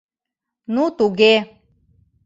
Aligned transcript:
—Ну 0.73 0.83
туге. 0.97 1.35